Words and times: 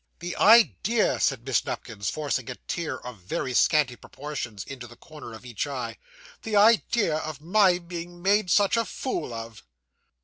'The 0.17 0.35
idea!' 0.37 1.19
said 1.19 1.45
Miss 1.45 1.63
Nupkins, 1.63 2.09
forcing 2.09 2.49
a 2.49 2.55
tear 2.55 2.97
of 3.01 3.19
very 3.19 3.53
scanty 3.53 3.95
proportions 3.95 4.63
into 4.63 4.87
the 4.87 4.95
corner 4.95 5.31
of 5.33 5.45
each 5.45 5.67
eye; 5.67 5.99
'the 6.41 6.55
idea 6.55 7.17
of 7.17 7.39
my 7.39 7.77
being 7.77 8.19
made 8.19 8.49
such 8.49 8.75
a 8.77 8.83
fool 8.85 9.31
of! 9.31 9.63